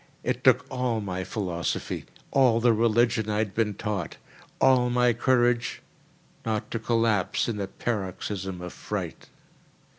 It 0.23 0.43
took 0.43 0.65
all 0.71 0.99
my 0.99 1.23
philosophy, 1.23 2.05
all 2.31 2.59
the 2.59 2.73
religion 2.73 3.29
I 3.29 3.37
had 3.37 3.53
been 3.53 3.75
taught, 3.75 4.17
all 4.59 4.89
my 4.89 5.13
courage, 5.13 5.83
not 6.43 6.71
to 6.71 6.79
collapse 6.79 7.47
in 7.47 7.61
a 7.61 7.67
paroxysm 7.67 8.61
of 8.63 8.73
fright. 8.73 9.29